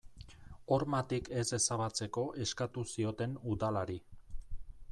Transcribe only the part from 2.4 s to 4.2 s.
eskatu zioten udalari.